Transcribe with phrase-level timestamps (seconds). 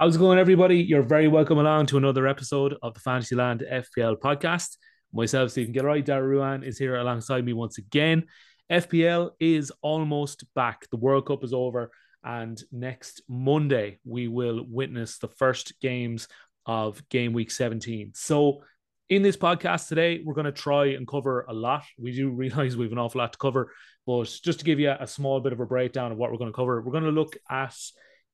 [0.00, 0.76] How's it going, everybody?
[0.76, 4.76] You're very welcome along to another episode of the Fantasyland FPL podcast.
[5.12, 8.22] Myself, Stephen Gilroy, Dara Ruan is here alongside me once again.
[8.70, 10.86] FPL is almost back.
[10.92, 11.90] The World Cup is over,
[12.22, 16.28] and next Monday we will witness the first games
[16.64, 18.12] of game week 17.
[18.14, 18.62] So,
[19.08, 21.82] in this podcast today, we're going to try and cover a lot.
[21.98, 23.72] We do realize we have an awful lot to cover,
[24.06, 26.52] but just to give you a small bit of a breakdown of what we're going
[26.52, 27.74] to cover, we're going to look at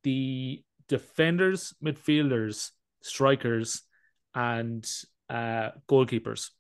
[0.03, 2.71] the defenders, midfielders,
[3.03, 3.83] strikers,
[4.35, 4.89] and
[5.31, 6.51] uh, goalkeepers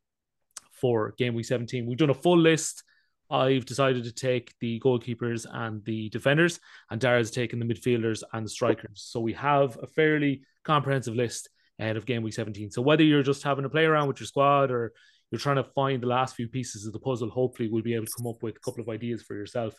[0.72, 1.86] for game week 17.
[1.86, 2.82] We've done a full list.
[3.30, 6.60] I've decided to take the goalkeepers and the defenders,
[6.90, 9.02] and Dara's taken the midfielders and the strikers.
[9.06, 11.48] So we have a fairly comprehensive list
[11.78, 12.70] ahead of game week 17.
[12.70, 14.92] So whether you're just having to play around with your squad or
[15.30, 18.06] you're trying to find the last few pieces of the puzzle, hopefully we'll be able
[18.06, 19.74] to come up with a couple of ideas for yourself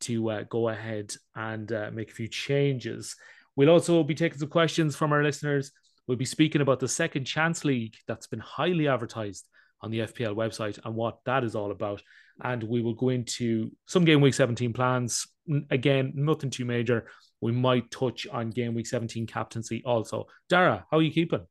[0.00, 3.16] to uh, go ahead and uh, make a few changes.
[3.56, 5.72] We'll also be taking some questions from our listeners.
[6.06, 9.46] We'll be speaking about the Second Chance League that's been highly advertised
[9.80, 12.02] on the FPL website and what that is all about.
[12.42, 15.26] And we will go into some game week 17 plans.
[15.70, 17.08] Again, nothing too major.
[17.40, 20.26] We might touch on game week 17 captaincy also.
[20.48, 21.46] Dara, how are you keeping?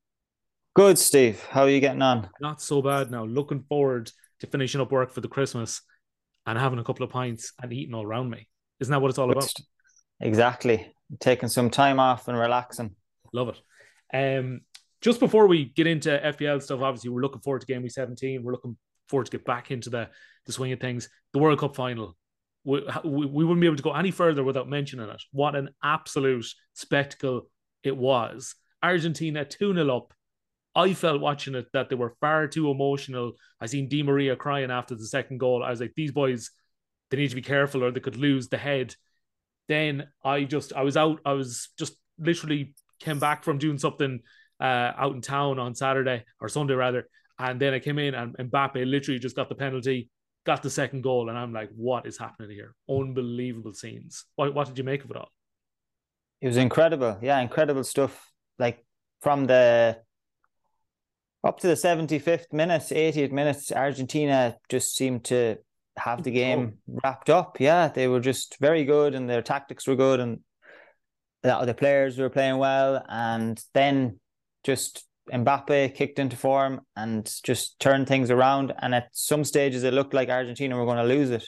[0.76, 1.44] Good, Steve.
[1.50, 2.30] How are you getting on?
[2.40, 3.26] Not so bad now.
[3.26, 5.82] Looking forward to finishing up work for the Christmas
[6.46, 8.48] and having a couple of pints and eating all around me.
[8.80, 9.54] Isn't that what it's all about?
[10.22, 12.96] Exactly taking some time off and relaxing.
[13.34, 13.60] Love it.
[14.14, 14.62] Um,
[15.02, 18.44] just before we get into FPL stuff, obviously we're looking forward to game week 17.
[18.44, 20.10] We're looking forward to get back into the,
[20.46, 21.10] the swing of things.
[21.34, 22.16] The World Cup final.
[22.64, 25.22] We, we, wouldn't be able to go any further without mentioning it.
[25.32, 27.50] What an absolute spectacle
[27.84, 28.56] it was.
[28.84, 30.14] Argentina 2 0 up.
[30.76, 33.34] I felt watching it that they were far too emotional.
[33.60, 35.64] I seen Di Maria crying after the second goal.
[35.64, 36.52] I was like, these boys,
[37.10, 38.94] they need to be careful or they could lose the head
[39.70, 41.22] then I just I was out.
[41.24, 44.20] I was just literally came back from doing something
[44.60, 47.08] uh, out in town on Saturday or Sunday rather,
[47.38, 50.10] and then I came in and Mbappe literally just got the penalty,
[50.46, 52.74] got the second goal, and I'm like, what is happening here?
[52.90, 54.26] Unbelievable scenes.
[54.36, 55.32] What what did you make of it all?
[56.42, 57.18] It was incredible.
[57.22, 58.32] Yeah, incredible stuff.
[58.58, 58.84] Like
[59.22, 60.00] from the
[61.44, 65.58] up to the 75th minute, 80th minutes, Argentina just seemed to
[66.00, 67.60] have the game wrapped up.
[67.60, 70.40] Yeah, they were just very good and their tactics were good and
[71.44, 73.04] the players were playing well.
[73.08, 74.20] And then
[74.64, 78.74] just Mbappe kicked into form and just turned things around.
[78.82, 81.48] And at some stages, it looked like Argentina were going to lose it.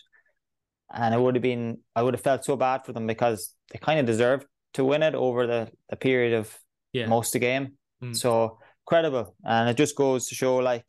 [0.93, 3.79] And it would have been, I would have felt so bad for them because they
[3.79, 6.57] kind of deserved to win it over the, the period of
[6.93, 7.07] yeah.
[7.07, 7.73] most of the game.
[8.03, 8.15] Mm.
[8.15, 9.35] So credible.
[9.43, 10.85] And it just goes to show like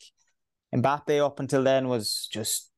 [0.75, 2.72] Mbappe up until then was just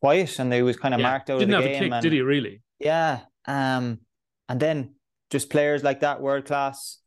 [0.00, 1.08] quiet and they was kind of yeah.
[1.10, 1.82] marked out Didn't of the game.
[1.84, 2.62] Kick, and, did he really?
[2.78, 3.20] Yeah.
[3.46, 4.00] Um,
[4.48, 4.94] and then
[5.30, 6.98] just players like that, world class,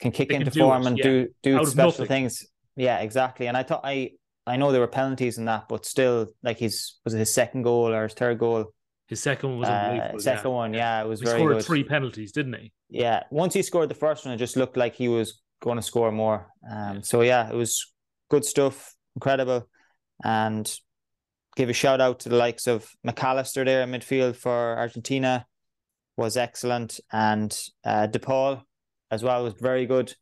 [0.00, 1.04] can kick they into form it, and yeah.
[1.04, 2.46] do do special things.
[2.76, 3.46] Yeah, exactly.
[3.46, 4.12] And I thought I
[4.46, 7.62] I know there were penalties in that, but still, like his was it his second
[7.62, 8.72] goal or his third goal?
[9.08, 10.56] His second one was uh, second yeah.
[10.56, 11.64] one, yeah, it was he very scored good.
[11.64, 12.72] three penalties, didn't he?
[12.88, 13.24] Yeah.
[13.30, 16.12] Once he scored the first one, it just looked like he was going to score
[16.12, 16.46] more.
[16.70, 17.92] Um, so yeah, it was
[18.30, 19.68] good stuff, incredible,
[20.24, 20.72] and
[21.60, 25.44] give a shout out to the likes of Mac Allister there in midfield for Argentina
[26.16, 27.54] was excellent, and
[27.84, 28.62] uh, De Paul
[29.10, 30.14] as well was very good,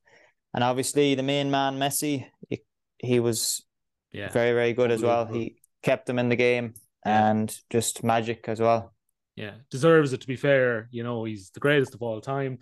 [0.52, 2.62] and obviously the main man Messi, he,
[2.98, 3.64] he was
[4.10, 5.26] yeah very very good as well.
[5.26, 6.74] He kept them in the game
[7.06, 7.30] yeah.
[7.30, 8.92] and just magic as well.
[9.36, 10.88] Yeah, deserves it to be fair.
[10.90, 12.58] You know, he's the greatest of all time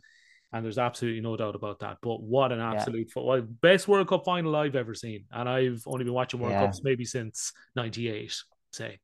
[0.52, 1.96] and there's absolutely no doubt about that.
[2.02, 3.40] But what an absolute yeah.
[3.62, 6.66] best World Cup final I've ever seen, and I've only been watching World yeah.
[6.66, 8.36] Cups maybe since '98
[8.72, 8.98] say.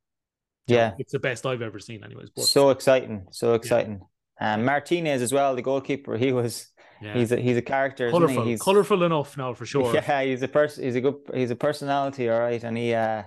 [0.67, 2.29] Yeah, it's the best I've ever seen, anyways.
[2.29, 3.99] But, so exciting, so exciting.
[4.39, 4.53] Yeah.
[4.53, 6.17] Um, Martinez as well, the goalkeeper.
[6.17, 6.69] He was.
[7.01, 7.15] Yeah.
[7.15, 8.09] He's a he's a character.
[8.09, 9.93] Colorful, he's colorful enough now for sure.
[9.93, 10.85] Yeah, he's a person.
[10.85, 11.15] He's a good.
[11.33, 12.63] He's a personality, all right.
[12.63, 13.23] And he, uh,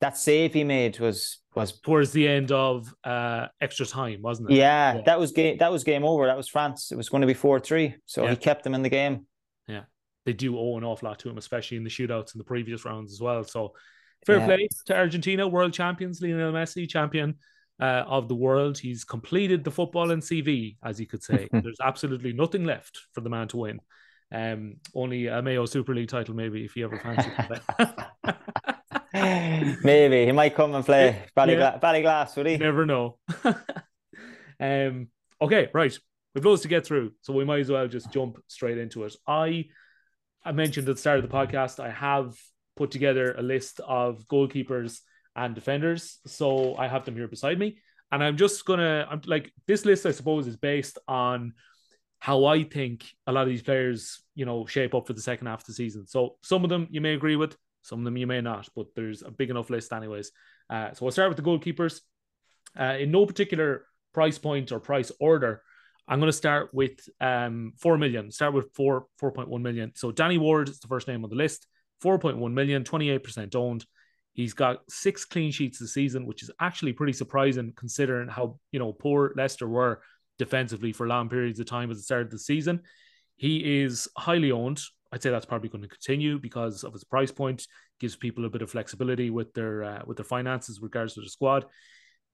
[0.00, 4.54] that save he made was was towards the end of uh extra time, wasn't it?
[4.54, 5.02] Yeah, yeah.
[5.02, 5.58] that was game.
[5.58, 6.26] That was game over.
[6.26, 6.92] That was France.
[6.92, 7.96] It was going to be four three.
[8.06, 8.30] So yeah.
[8.30, 9.26] he kept them in the game.
[9.66, 9.82] Yeah,
[10.24, 12.84] they do owe an awful lot to him, especially in the shootouts in the previous
[12.84, 13.44] rounds as well.
[13.44, 13.74] So
[14.26, 14.46] Fair yeah.
[14.46, 17.36] play to Argentina, world champions, Lionel Messi, champion
[17.80, 18.78] uh, of the world.
[18.78, 21.48] He's completed the footballing CV, as you could say.
[21.52, 23.80] There's absolutely nothing left for the man to win.
[24.30, 27.62] Um, only a Mayo Super League title, maybe, if he ever fancies it.
[29.84, 32.00] maybe he might come and play Ballygla- yeah.
[32.02, 32.58] Glass, would he?
[32.58, 33.18] Never know.
[34.60, 35.08] um,
[35.40, 35.96] okay, right.
[36.34, 39.16] We've loads to get through, so we might as well just jump straight into it.
[39.26, 39.66] I
[40.44, 42.36] I mentioned at the start of the podcast, I have
[42.78, 45.00] put together a list of goalkeepers
[45.36, 46.18] and defenders.
[46.26, 47.78] So I have them here beside me.
[48.10, 51.52] And I'm just gonna I'm like this list, I suppose, is based on
[52.20, 55.46] how I think a lot of these players, you know, shape up for the second
[55.48, 56.06] half of the season.
[56.06, 58.86] So some of them you may agree with, some of them you may not, but
[58.96, 60.32] there's a big enough list anyways.
[60.70, 62.00] Uh, so we'll start with the goalkeepers.
[62.78, 65.62] Uh, in no particular price point or price order,
[66.08, 69.92] I'm going to start with um, 4 million, start with 4, 4.1 million.
[69.94, 71.66] So Danny Ward is the first name on the list,
[72.04, 73.84] 4.1 million, 28% owned.
[74.32, 78.78] He's got six clean sheets this season, which is actually pretty surprising considering how, you
[78.78, 80.00] know, poor Leicester were
[80.38, 82.82] defensively for long periods of time at the start of the season.
[83.36, 84.80] He is highly owned.
[85.10, 87.66] I'd say that's probably going to continue because of his price point.
[87.98, 91.28] Gives people a bit of flexibility with their uh, with their finances, regards to the
[91.28, 91.64] squad.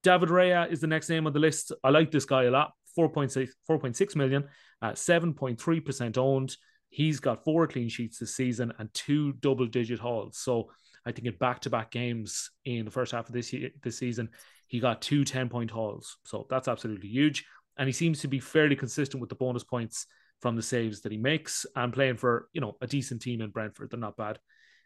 [0.02, 1.72] David Raya is the next name on the list.
[1.82, 2.72] I like this guy a lot.
[2.98, 4.44] 4.6, 4.6 million,
[4.82, 6.56] uh, 7.3% owned.
[6.94, 10.38] He's got four clean sheets this season and two double digit hauls.
[10.38, 10.70] So
[11.04, 13.98] I think in back to back games in the first half of this year, this
[13.98, 14.30] season,
[14.68, 16.18] he got two 10 point hauls.
[16.24, 17.44] So that's absolutely huge
[17.76, 20.06] and he seems to be fairly consistent with the bonus points
[20.40, 23.50] from the saves that he makes and playing for you know a decent team in
[23.50, 23.90] Brentford.
[23.90, 24.38] They're not bad.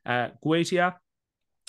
[0.07, 0.95] Uh, Guaita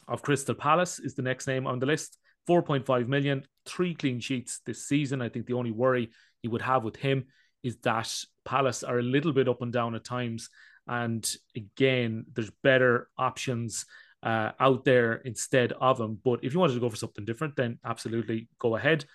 [0.08, 2.18] of Crystal Palace is the next name on the list.
[2.48, 5.22] 4.5 million, three clean sheets this season.
[5.22, 6.10] I think the only worry
[6.42, 7.26] he would have with him
[7.64, 8.14] is that
[8.46, 10.50] Palace are a little bit up and down at times.
[10.88, 13.86] And again, there's better options
[14.24, 16.20] uh, out there instead of him.
[16.24, 19.06] But if you wanted to go for something different, then absolutely go ahead.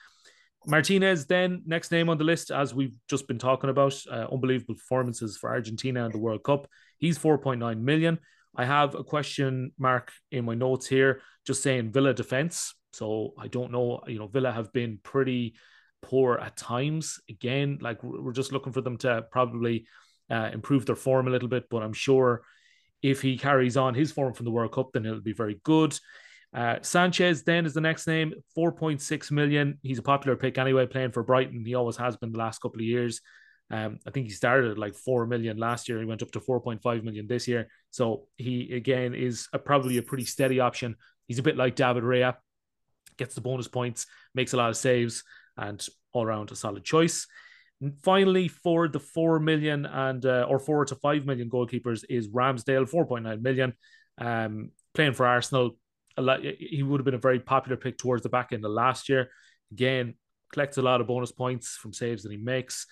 [0.66, 4.74] Martinez, then next name on the list, as we've just been talking about, uh, unbelievable
[4.74, 6.66] performances for Argentina in the World Cup.
[6.98, 8.18] He's 4.9 million.
[8.56, 12.74] I have a question mark in my notes here, just saying Villa defense.
[12.92, 15.54] So I don't know, you know, Villa have been pretty
[16.04, 17.20] poor at times.
[17.28, 19.86] Again, like we're just looking for them to probably
[20.30, 22.42] uh, improve their form a little bit, but I'm sure
[23.02, 25.98] if he carries on his form from the World Cup, then it'll be very good.
[26.54, 29.78] Uh, Sanchez then is the next name, 4.6 million.
[29.82, 31.64] He's a popular pick anyway, playing for Brighton.
[31.64, 33.20] He always has been the last couple of years.
[33.70, 35.98] Um, I think he started at like 4 million last year.
[35.98, 37.68] He went up to 4.5 million this year.
[37.90, 40.96] So he, again, is a, probably a pretty steady option.
[41.26, 42.36] He's a bit like David Raya,
[43.16, 45.24] gets the bonus points, makes a lot of saves,
[45.56, 47.26] and all around a solid choice.
[47.80, 52.28] And finally, for the 4 million and uh, or 4 to 5 million goalkeepers is
[52.28, 53.74] Ramsdale, 4.9 million.
[54.18, 55.76] Um, playing for Arsenal,
[56.16, 59.08] lot, he would have been a very popular pick towards the back end of last
[59.08, 59.30] year.
[59.72, 60.14] Again,
[60.52, 62.86] collects a lot of bonus points from saves that he makes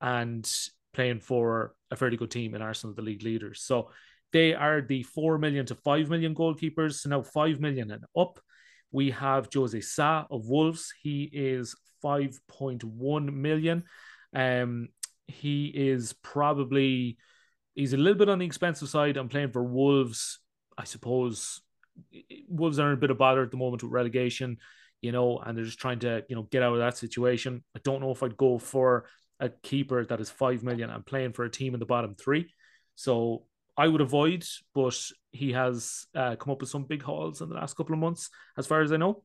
[0.00, 0.48] and
[0.94, 3.62] playing for a fairly good team in Arsenal, the league leaders.
[3.62, 3.90] So
[4.32, 7.00] they are the 4 million to 5 million goalkeepers.
[7.00, 8.38] So now 5 million and up.
[8.92, 10.92] We have Jose Sa of Wolves.
[11.02, 13.84] He is 5.1 million.
[14.34, 14.88] Um,
[15.26, 17.18] he is probably
[17.74, 19.16] he's a little bit on the expensive side.
[19.16, 20.40] I'm playing for Wolves.
[20.76, 21.60] I suppose
[22.48, 24.58] Wolves are in a bit of bother at the moment with relegation,
[25.00, 27.62] you know, and they're just trying to, you know, get out of that situation.
[27.76, 29.06] I don't know if I'd go for
[29.40, 32.52] a keeper that is five million and playing for a team in the bottom three.
[32.94, 33.44] So
[33.78, 34.44] I would avoid,
[34.74, 38.00] but he has uh, come up with some big hauls in the last couple of
[38.00, 39.22] months, as far as I know.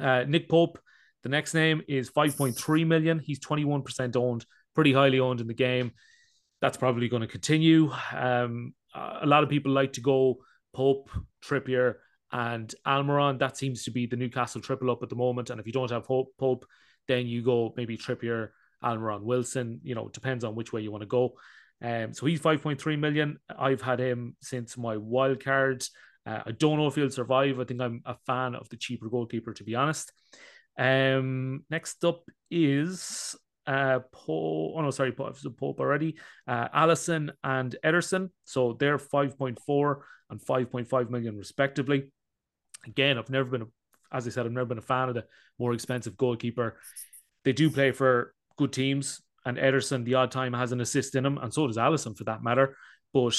[0.00, 0.78] Uh, Nick Pope,
[1.24, 3.18] the next name is 5.3 million.
[3.18, 5.90] He's 21% owned, pretty highly owned in the game.
[6.60, 7.90] That's probably going to continue.
[8.14, 10.38] Um, a lot of people like to go
[10.72, 11.10] Pope,
[11.44, 11.94] Trippier,
[12.30, 13.40] and Almiron.
[13.40, 15.50] That seems to be the Newcastle triple up at the moment.
[15.50, 16.66] And if you don't have Pope, Pope
[17.08, 18.50] then you go maybe Trippier,
[18.82, 19.80] Almiron, Wilson.
[19.82, 21.34] You know, depends on which way you want to go.
[21.82, 23.38] Um, so he's 5.3 million.
[23.56, 25.84] I've had him since my wild card.
[26.24, 27.58] Uh, I don't know if he'll survive.
[27.58, 30.12] I think I'm a fan of the cheaper goalkeeper, to be honest.
[30.78, 33.36] Um, next up is
[33.66, 34.74] uh Pope.
[34.76, 36.16] Oh no, sorry, Pope, Pope already.
[36.46, 38.30] Uh, Alisson and Ederson.
[38.44, 39.96] So they're 5.4
[40.30, 42.10] and 5.5 million respectively.
[42.86, 43.66] Again, I've never been, a,
[44.16, 45.24] as I said, I've never been a fan of the
[45.58, 46.78] more expensive goalkeeper.
[47.44, 51.26] They do play for good teams, and Ederson the odd time has an assist in
[51.26, 52.76] him, and so does Alisson for that matter.
[53.12, 53.38] But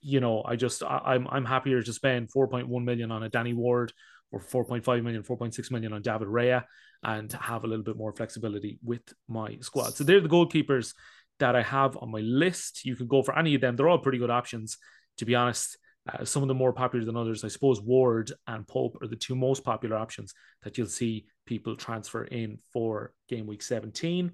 [0.00, 3.52] you know, I just I, I'm I'm happier to spend 4.1 million on a Danny
[3.52, 3.92] Ward
[4.30, 6.64] or 4.5 million, 4.6 million on David Raya
[7.04, 9.94] and have a little bit more flexibility with my squad.
[9.94, 10.94] So they're the goalkeepers
[11.38, 12.84] that I have on my list.
[12.84, 13.76] You can go for any of them.
[13.76, 14.78] They're all pretty good options,
[15.18, 15.78] to be honest.
[16.10, 17.44] Uh, some of them more popular than others.
[17.44, 21.76] I suppose Ward and Pope are the two most popular options that you'll see people
[21.76, 24.32] transfer in for game week 17.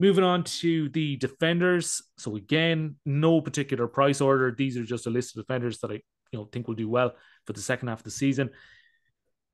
[0.00, 2.02] Moving on to the defenders.
[2.18, 4.54] So again, no particular price order.
[4.56, 6.00] These are just a list of defenders that I
[6.32, 7.14] you know think will do well
[7.46, 8.50] for the second half of the season.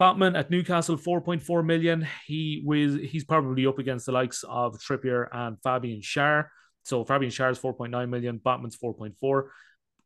[0.00, 2.06] Botman at Newcastle, 4.4 million.
[2.26, 6.48] He was he's probably up against the likes of Trippier and Fabian Schär.
[6.82, 9.44] So Fabian Schär is 4.9 million, Botman's 4.4.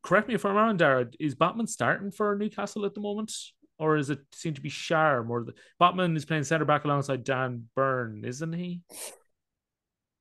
[0.01, 1.07] Correct me if I'm wrong, Dara.
[1.19, 3.33] Is Botman starting for Newcastle at the moment?
[3.79, 7.23] Or is it seem to be Schär more the Botman is playing centre back alongside
[7.23, 8.81] Dan Burn, isn't he?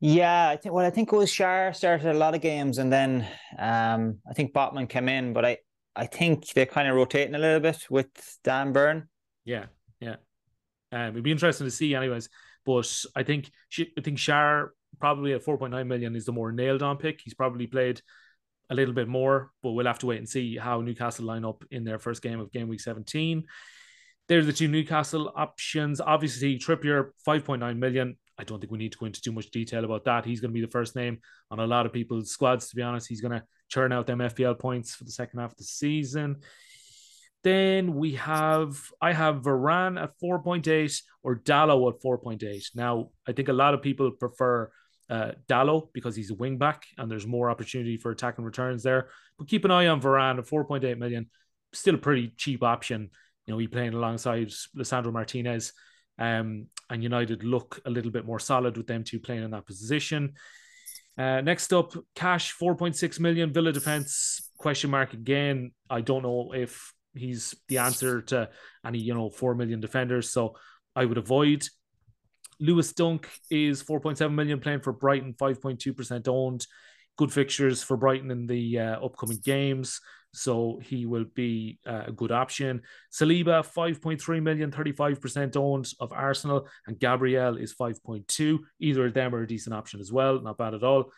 [0.01, 2.93] Yeah, I think well, I think it was Schär started a lot of games, and
[2.93, 3.27] then
[3.59, 5.59] um, I think Botman came in, but I
[5.97, 9.09] I think they're kind of rotating a little bit with Dan Burn.
[9.45, 9.67] Yeah,
[10.01, 10.17] yeah.
[10.93, 12.29] Um, it'd be interesting to see, anyways.
[12.65, 14.69] But I think I think Schär
[15.01, 17.21] probably at 4.9 million is the more nailed on pick.
[17.23, 18.01] He's probably played
[18.71, 21.65] a little bit more, but we'll have to wait and see how Newcastle line up
[21.71, 23.45] in their first game of game week 17.
[24.29, 26.01] There's the two Newcastle options.
[26.01, 28.19] Obviously, Trippier, 5.9 million.
[28.39, 30.25] I don't think we need to go into too much detail about that.
[30.25, 31.19] He's going to be the first name
[31.51, 33.09] on a lot of people's squads, to be honest.
[33.09, 36.37] He's going to churn out them FPL points for the second half of the season.
[37.45, 42.65] Then we have, I have Varane at 4.8 or Dalot at 4.8.
[42.75, 44.71] Now, I think a lot of people prefer
[45.11, 49.09] uh, Dalot because he's a wing back and there's more opportunity for attacking returns there.
[49.39, 51.31] But keep an eye on Varane at 4.8 million,
[51.73, 53.11] still a pretty cheap option.
[53.47, 55.73] You know, he playing alongside Lisandro Martinez.
[56.19, 59.67] Um, and United look a little bit more solid with them two playing in that
[59.67, 60.35] position.
[61.17, 65.73] Uh, next up, Cash 4.6 million Villa defense question mark again.
[65.91, 68.49] I don't know if he's the answer to
[68.85, 70.57] any you know four million defenders, so
[70.95, 71.67] I would avoid.
[72.61, 76.67] Lewis Dunk is 4.7 million playing for Brighton, 5.2% owned.
[77.17, 80.01] Good fixtures for Brighton in the uh, upcoming games
[80.33, 82.83] so he will be uh, a good option.
[83.13, 88.59] Saliba, 5.3 million, 35% owned of Arsenal, and Gabriel is 5.2.
[88.81, 91.11] Either of them are a decent option as well, not bad at all.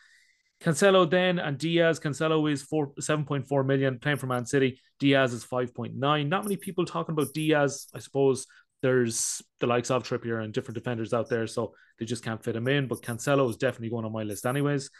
[0.63, 1.99] Cancelo then and Diaz.
[1.99, 4.79] Cancelo is four, 7.4 million playing for Man City.
[4.99, 5.95] Diaz is 5.9.
[6.29, 7.87] Not many people talking about Diaz.
[7.95, 8.47] I suppose
[8.83, 12.57] there's the likes of Trippier and different defenders out there, so they just can't fit
[12.57, 12.89] him in.
[12.89, 14.91] But Cancelo is definitely going on my list, anyways.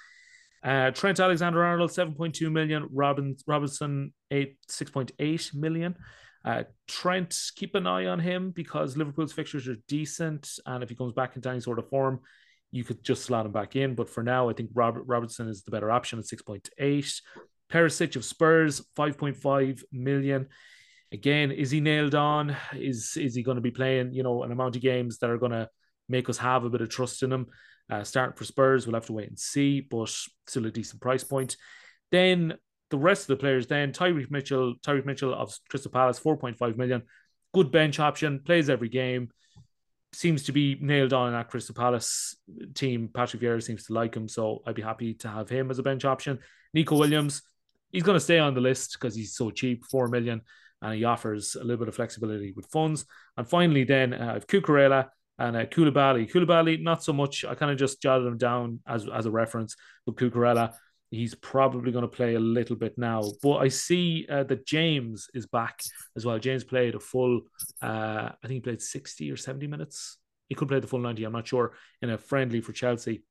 [0.63, 2.89] Uh, Trent Alexander Arnold, 7.2 million.
[2.93, 5.97] Robin, Robinson, 8, 6.8 million.
[6.45, 10.51] Uh, Trent, keep an eye on him because Liverpool's fixtures are decent.
[10.67, 12.21] And if he comes back into any sort of form,
[12.71, 13.95] you could just slot him back in.
[13.95, 17.21] But for now, I think Robert Robertson is the better option at 6.8.
[17.71, 20.49] Perisic of Spurs, 5.5 million.
[21.13, 22.57] Again, is he nailed on?
[22.73, 25.39] Is is he going to be playing, you know, an amount of games that are
[25.39, 25.69] going to
[26.09, 27.47] make us have a bit of trust in him?
[27.91, 30.09] Uh, starting for Spurs, we'll have to wait and see, but
[30.47, 31.57] still a decent price point.
[32.11, 32.55] Then
[32.91, 37.03] the rest of the players, then Tyrick Mitchell, Tyrick Mitchell of Crystal Palace, 4.5 million.
[37.53, 39.31] Good bench option, plays every game,
[40.13, 42.37] seems to be nailed on in that Crystal Palace
[42.75, 43.09] team.
[43.13, 45.83] Patrick Vieira seems to like him, so I'd be happy to have him as a
[45.83, 46.39] bench option.
[46.75, 47.43] Neco Williams,
[47.91, 50.43] he's going to stay on the list because he's so cheap, 4 million,
[50.83, 53.05] and he offers a little bit of flexibility with funds.
[53.37, 55.09] And finally, then uh, I've Cucurella
[55.41, 56.31] and uh, Koulibaly.
[56.31, 57.47] Koulibaly, not so much.
[57.47, 59.75] I kind of just jotted him down as, as a reference.
[60.05, 60.75] But Cucurella,
[61.11, 63.23] he's probably going to play a little bit now.
[63.43, 65.81] But I see uh, that James is back
[66.15, 66.39] as well.
[66.39, 67.41] James played a full,
[67.81, 70.19] uh, I think he played 60 or 70 minutes.
[70.51, 73.23] He could play the full 90, I'm not sure, in a friendly for Chelsea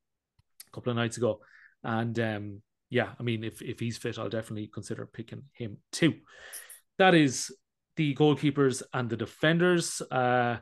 [0.68, 1.42] a couple of nights ago.
[1.84, 6.16] And um, yeah, I mean, if, if he's fit, I'll definitely consider picking him too.
[6.98, 7.56] That is
[7.98, 10.02] the goalkeepers and the defenders.
[10.02, 10.58] Uh,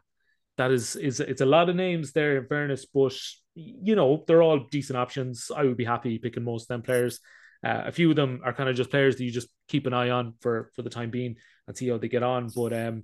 [0.58, 3.14] that is is it's a lot of names there in fairness, but
[3.56, 5.52] you know they're all decent options.
[5.56, 7.20] I would be happy picking most of them players.
[7.66, 9.94] Uh, a few of them are kind of just players that you just keep an
[9.94, 11.36] eye on for for the time being
[11.68, 12.50] and see how they get on.
[12.56, 13.04] But um,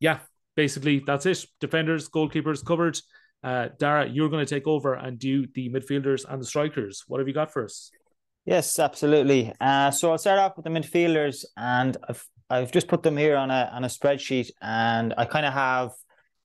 [0.00, 0.20] yeah,
[0.56, 1.44] basically that's it.
[1.60, 2.98] Defenders, goalkeepers covered.
[3.42, 7.02] Uh, Dara, you're going to take over and do the midfielders and the strikers.
[7.08, 7.90] What have you got for us?
[8.44, 9.52] Yes, absolutely.
[9.60, 13.36] Uh, so I'll start off with the midfielders, and I've I've just put them here
[13.36, 15.90] on a on a spreadsheet, and I kind of have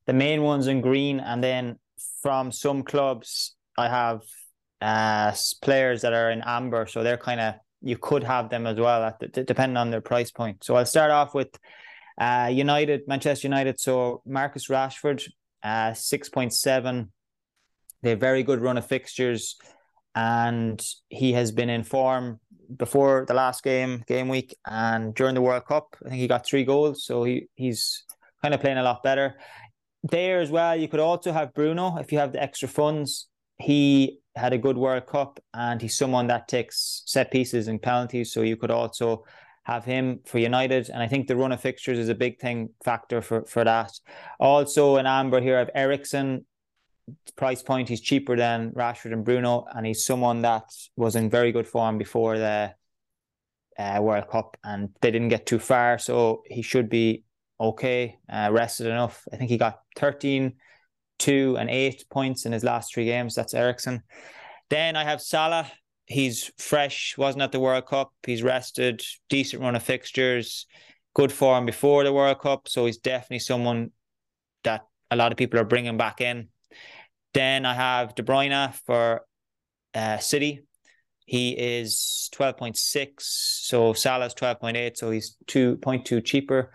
[0.08, 1.78] the main ones in green, and then
[2.22, 4.22] from some clubs I have
[4.82, 8.78] uh players that are in amber, so they're kind of you could have them as
[8.78, 10.64] well at the, depending on their price point.
[10.64, 11.50] So I'll start off with
[12.20, 13.80] uh United, Manchester United.
[13.80, 15.28] So Marcus Rashford,
[15.64, 17.12] uh six point seven.
[18.02, 19.58] They have very good run of fixtures,
[20.16, 22.40] and he has been in form
[22.76, 25.96] before the last game, game week, and during the World Cup.
[26.06, 28.04] I think he got three goals, so he he's
[28.42, 29.36] kind of playing a lot better
[30.04, 33.27] there as well, you could also have Bruno if you have the extra funds.
[33.60, 38.32] He had a good World Cup and he's someone that takes set pieces and penalties.
[38.32, 39.25] So you could also
[39.63, 40.89] have him for United.
[40.89, 43.92] And I think the run of fixtures is a big thing factor for, for that.
[44.39, 46.46] Also, in amber here of Eriksen.
[47.38, 50.66] Price point, he's cheaper than Rashford and Bruno, and he's someone that
[50.98, 52.74] was in very good form before the
[53.80, 57.24] uh, World Cup, and they didn't get too far, so he should be
[57.60, 59.24] okay, uh, rested enough.
[59.32, 60.54] I think he got 13,
[61.20, 63.36] 2, and 8 points in his last three games.
[63.36, 64.04] That's Eriksen.
[64.70, 65.72] Then I have Salah.
[66.06, 68.14] He's fresh, wasn't at the World Cup.
[68.26, 70.66] He's rested, decent run of fixtures,
[71.14, 72.68] good form before the World Cup.
[72.70, 73.92] So he's definitely someone
[74.64, 76.48] that a lot of people are bringing back in.
[77.34, 79.26] Then I have De Bruyne for
[79.94, 80.62] uh, City.
[81.26, 86.72] He is 12.6, so Salah's 12.8, so he's 2.2 cheaper.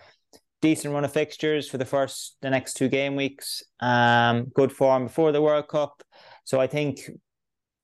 [0.63, 3.63] Decent run of fixtures for the first, the next two game weeks.
[3.81, 6.03] Um, good form before the World Cup.
[6.45, 7.11] So I think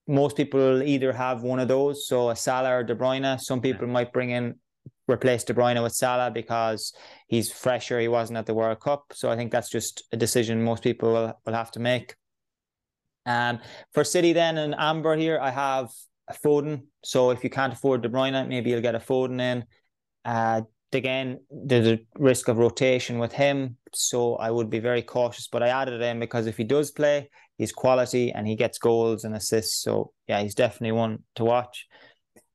[0.07, 3.39] most people will either have one of those, so a Salah or De Bruyne.
[3.41, 4.55] Some people might bring in
[5.07, 6.95] replace De Bruyne with Salah because
[7.27, 8.01] he's fresher.
[8.01, 11.13] He wasn't at the World Cup, so I think that's just a decision most people
[11.13, 12.15] will, will have to make.
[13.27, 13.61] Um,
[13.93, 15.91] for City then and Amber here, I have
[16.29, 16.85] a Foden.
[17.05, 19.65] So if you can't afford De Bruyne, maybe you'll get a Foden in.
[20.25, 25.49] Uh, again, there's a risk of rotation with him, so I would be very cautious.
[25.49, 29.25] But I added him because if he does play, he's quality and he gets goals
[29.25, 29.83] and assists.
[29.83, 31.87] So yeah, he's definitely one to watch.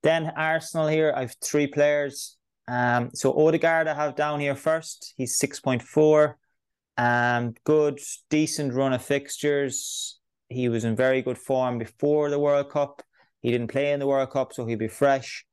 [0.02, 2.38] Then Arsenal here, I have three players.
[2.68, 5.13] Um, so Odegaard I have down here first.
[5.18, 6.38] He's six point four.
[6.98, 8.00] Um, good,
[8.30, 10.20] decent run of fixtures.
[10.50, 13.02] He was in very good form before the World Cup.
[13.42, 15.46] He didn't play in the World Cup, so he'll be fresh.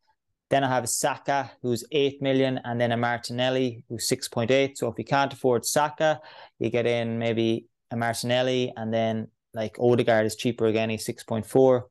[0.50, 4.76] Then I have Saka, who's 8 million, and then a Martinelli, who's 6.8.
[4.76, 6.20] So if you can't afford Saka,
[6.58, 11.82] you get in maybe a Martinelli, and then like Odegaard is cheaper again, he's 6.4.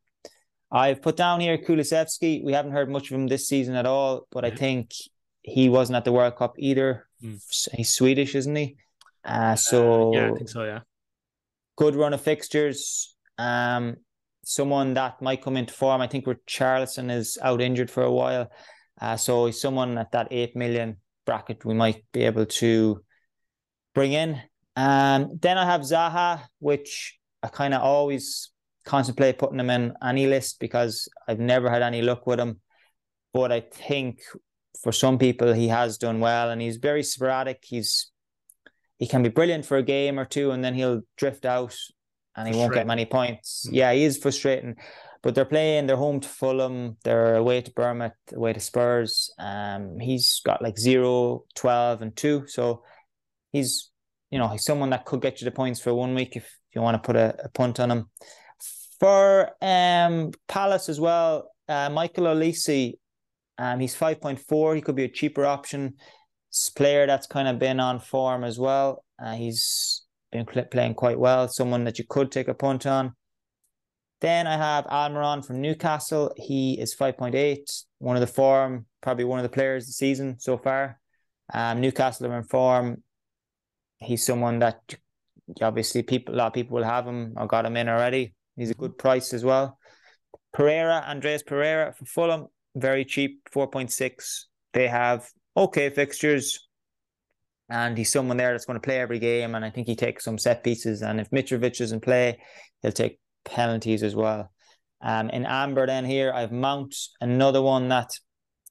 [0.72, 2.44] I've put down here Kulusevski.
[2.44, 4.92] We haven't heard much of him this season at all, but I think
[5.42, 7.08] he wasn't at the World Cup either.
[7.24, 7.42] Mm.
[7.74, 8.78] He's Swedish, isn't he?
[9.26, 10.64] Uh, so uh, yeah, I think so.
[10.64, 10.82] Yeah,
[11.76, 13.16] good run of fixtures.
[13.38, 13.98] Um,
[14.50, 16.02] someone that might come into form.
[16.02, 18.52] I think Richarlison is out injured for a while.
[19.00, 23.02] Uh, so he's someone at that 8 million bracket we might be able to
[23.94, 24.42] bring in.
[24.76, 28.50] Um, then I have Zaha, which I kind of always
[28.86, 32.60] contemplate putting him in any list because I've never had any luck with him.
[33.32, 34.22] But I think
[34.82, 37.60] for some people he has done well and he's very sporadic.
[37.62, 38.12] He's
[38.98, 41.78] he can be brilliant for a game or two and then he'll drift out
[42.36, 43.66] and he won't get many points.
[43.68, 43.74] Mm.
[43.74, 44.76] Yeah, he is frustrating.
[45.22, 49.34] But they're playing, they're home to Fulham, they're away to Bournemouth, away to Spurs.
[49.38, 52.46] Um, he's got like 0, 12, and 2.
[52.48, 52.84] So
[53.52, 53.92] he's,
[54.32, 56.76] you know, he's someone that could get you the points for one week if, if
[56.76, 58.10] you want to put a, a punt on him.
[59.00, 62.94] For um Palace as well, uh, Michael Olise,
[63.58, 64.76] um, he's 5.4.
[64.76, 65.96] He could be a cheaper option.
[66.76, 69.04] player that's kind of been on form as well.
[69.22, 73.14] Uh, he's been playing quite well, someone that you could take a punt on.
[74.22, 76.34] Then I have Almiron from Newcastle.
[76.36, 80.40] He is 5.8, one of the form, probably one of the players of the season
[80.40, 81.00] so far.
[81.54, 83.04] Um, Newcastle are in form.
[83.98, 84.96] He's someone that
[85.62, 88.36] obviously people a lot of people will have him or got him in already.
[88.56, 89.78] He's a good price as well.
[90.54, 94.44] Pereira, Andreas Pereira for Fulham, very cheap, 4.6.
[94.74, 96.69] They have okay fixtures
[97.70, 99.56] and he's someone there that's going to play every game.
[99.56, 101.02] And I think he takes some set pieces.
[101.02, 102.40] And if Mitrovic doesn't play,
[102.82, 104.52] he'll take penalties as well.
[105.02, 108.12] Um, in Amber, then here I've Mount, another one that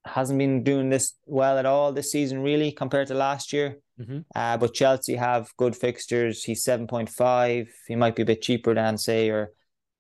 [0.05, 3.79] hasn't been doing this well at all this season, really, compared to last year.
[4.01, 4.19] Mm-hmm.
[4.35, 6.45] Uh, but Chelsea have good fixtures.
[6.45, 7.69] He's seven point five.
[7.87, 9.51] He might be a bit cheaper than say your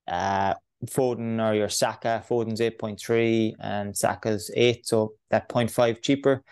[0.06, 0.54] uh,
[0.86, 2.24] Foden or your Saka.
[2.28, 6.42] Foden's eight point three and Saka's eight, so that 0.5 cheaper.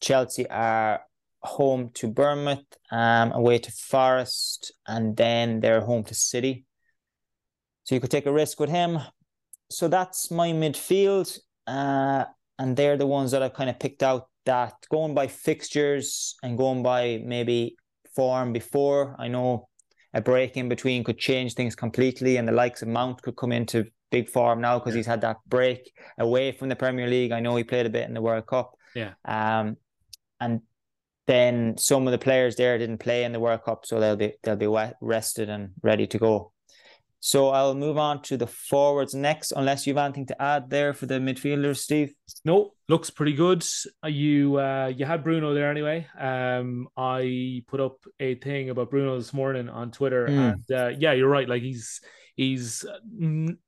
[0.00, 1.00] Chelsea are
[1.44, 6.64] home to Bournemouth, um, away to Forest, and then they're home to City.
[7.84, 8.98] So you could take a risk with him.
[9.70, 11.38] So that's my midfield.
[11.66, 12.24] Uh,
[12.58, 16.58] and they're the ones that I've kind of picked out that going by fixtures and
[16.58, 17.76] going by maybe
[18.14, 19.16] form before.
[19.18, 19.68] I know
[20.12, 23.52] a break in between could change things completely, and the likes of Mount could come
[23.52, 27.32] into big form now because he's had that break away from the Premier League.
[27.32, 28.74] I know he played a bit in the World Cup.
[28.94, 29.14] Yeah.
[29.24, 29.76] Um,
[30.40, 30.60] and
[31.26, 34.34] then some of the players there didn't play in the World Cup, so they'll be
[34.42, 34.68] they'll be
[35.00, 36.52] rested and ready to go.
[37.20, 40.92] So I'll move on to the forwards next, unless you have anything to add there
[40.92, 42.12] for the midfielders, Steve.
[42.44, 43.64] No, looks pretty good.
[44.06, 46.06] You uh, you had Bruno there anyway.
[46.18, 50.52] Um, I put up a thing about Bruno this morning on Twitter, mm.
[50.52, 51.48] and uh, yeah, you're right.
[51.48, 52.02] Like he's
[52.36, 52.84] he's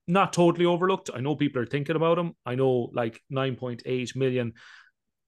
[0.07, 1.11] not totally overlooked.
[1.15, 2.35] I know people are thinking about him.
[2.45, 4.53] I know like 9.8 million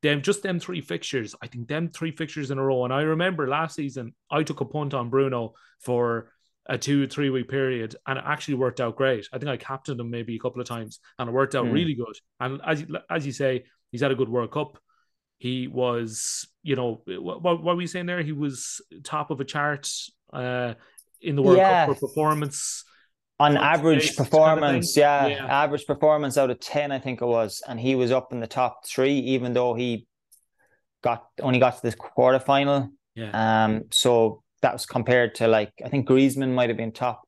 [0.03, 1.35] them just them three fixtures.
[1.43, 2.85] I think them three fixtures in a row.
[2.85, 6.31] And I remember last season I took a punt on Bruno for
[6.67, 9.27] a two three week period, and it actually worked out great.
[9.33, 11.73] I think I captained him maybe a couple of times, and it worked out mm.
[11.73, 12.15] really good.
[12.41, 14.79] And as as you say, he's had a good World Cup.
[15.39, 18.23] He was, you know, what, what were we saying there?
[18.23, 19.89] He was top of a chart
[20.33, 20.75] uh,
[21.21, 21.59] in the World.
[21.87, 22.85] Cup for performance
[23.41, 27.27] on average performance, kind of yeah, yeah, average performance out of ten, I think it
[27.27, 30.07] was, and he was up in the top three, even though he
[31.03, 32.89] got only got to this quarterfinal.
[33.15, 33.65] Yeah.
[33.65, 33.85] Um.
[33.93, 37.23] So that was compared to like I think Griezmann might have been top.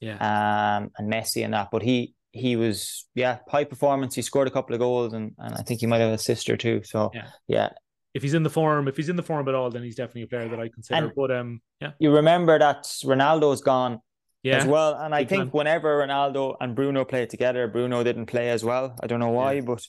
[0.00, 0.16] Yeah.
[0.16, 0.90] Um.
[0.98, 4.14] And Messi and that, but he he was yeah high performance.
[4.14, 6.56] He scored a couple of goals, and, and I think he might have a sister
[6.56, 6.82] too.
[6.84, 7.28] So Yeah.
[7.46, 7.68] yeah.
[8.14, 10.22] If he's in the form, if he's in the form at all, then he's definitely
[10.22, 11.04] a player that I consider.
[11.06, 14.00] And- but um, yeah, You remember that Ronaldo's gone
[14.42, 18.50] yeah, as well, and I think whenever Ronaldo and Bruno played together, Bruno didn't play
[18.50, 18.96] as well.
[19.02, 19.86] I don't know why, but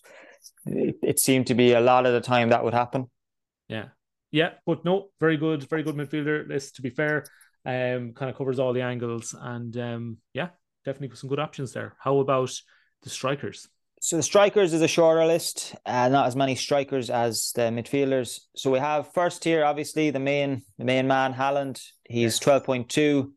[0.65, 3.09] it, it seemed to be a lot of the time that would happen.
[3.67, 3.85] yeah,
[4.31, 4.51] yeah.
[4.65, 6.75] But no, very good, very good midfielder list.
[6.75, 7.25] To be fair,
[7.65, 10.49] um, kind of covers all the angles, and um, yeah,
[10.85, 11.95] definitely some good options there.
[11.99, 12.51] How about
[13.01, 13.67] the strikers?
[14.01, 18.41] So the strikers is a shorter list, uh, not as many strikers as the midfielders.
[18.53, 21.81] So we have first here, obviously the main the main man, Haaland.
[22.03, 23.33] He's twelve point two.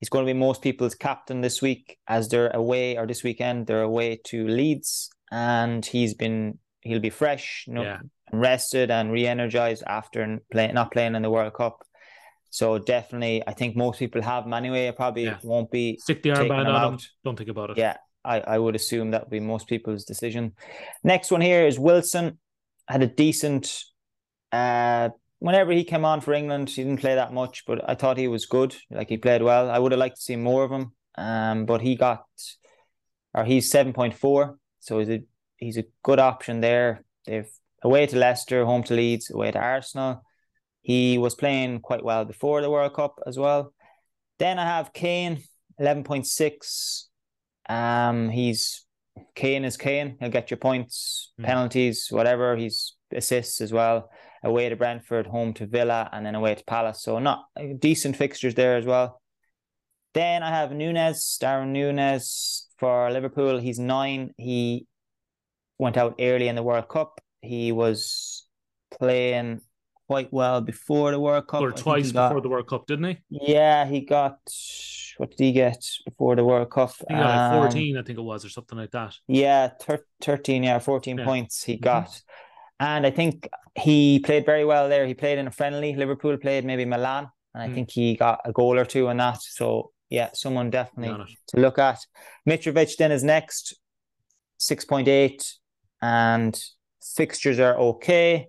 [0.00, 3.66] He's going to be most people's captain this week as they're away or this weekend
[3.66, 7.98] they're away to Leeds, and he's been he'll be fresh, you know, Yeah,
[8.32, 11.82] rested and re-energized after playing not playing in the World Cup.
[12.50, 14.86] So definitely, I think most people have him anyway.
[14.86, 15.38] It probably Yeah.
[15.42, 17.00] won't be stick the armband on him.
[17.24, 17.78] Don't think about it.
[17.78, 20.52] yeah, I, I would assume that would be most people's decision.
[21.02, 22.38] Next one here is Wilson.
[22.88, 23.82] Had a decent
[24.52, 28.16] uh whenever he came on for England, he didn't play that much, but I thought
[28.18, 28.76] he was good.
[28.90, 29.70] Like he played well.
[29.70, 30.92] I would have liked to see more of him.
[31.18, 32.24] Um, but he got
[33.32, 34.58] or he's seven point four.
[34.80, 35.22] So he's a
[35.56, 37.04] he's a good option there.
[37.26, 37.50] They've
[37.82, 40.22] away to Leicester, home to Leeds, away to Arsenal.
[40.82, 43.72] He was playing quite well before the World Cup as well.
[44.38, 45.42] Then I have Kane,
[45.78, 47.08] eleven point six.
[47.68, 48.84] Um, he's
[49.34, 50.16] Kane is Kane.
[50.20, 51.44] He'll get your points, Mm.
[51.44, 52.56] penalties, whatever.
[52.56, 54.10] He's assists as well.
[54.42, 57.02] Away to Brentford, home to Villa, and then away to Palace.
[57.02, 57.46] So not
[57.78, 59.20] decent fixtures there as well.
[60.14, 63.58] Then I have Nunez, Darwin Nunez for Liverpool.
[63.58, 64.32] He's nine.
[64.36, 64.86] He
[65.78, 67.20] went out early in the World Cup.
[67.42, 68.46] He was
[68.98, 69.60] playing
[70.06, 71.60] quite well before the World Cup.
[71.62, 73.18] Or twice got- before the World Cup, didn't he?
[73.30, 74.38] yeah, he got
[75.18, 76.92] what did he get before the World Cup?
[77.08, 79.14] He got like Um, 14, I think it was, or something like that.
[79.26, 81.24] yeah, thir- 13, yeah, 14 Yeah.
[81.24, 81.80] points he Mhm.
[81.80, 82.22] got.
[82.80, 85.06] And I think he played very well there.
[85.06, 85.94] He played in a friendly.
[85.94, 87.74] Liverpool played maybe Milan, and I Mm.
[87.74, 89.40] think he got a goal or two in that.
[89.42, 91.98] So, yeah, someone definitely to look at.
[92.48, 93.74] Mitrovic then is next,
[94.58, 95.58] 6.8,
[96.02, 96.58] and
[97.02, 98.48] fixtures are okay.